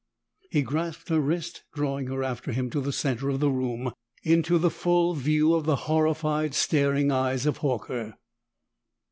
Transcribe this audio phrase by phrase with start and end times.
[0.49, 3.93] He grasped her wrist, drawing her after him to the center of the room,
[4.23, 8.15] into the full view of the horrified, staring eyes of Horker.